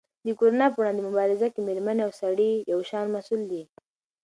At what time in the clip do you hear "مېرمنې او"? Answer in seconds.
1.67-2.11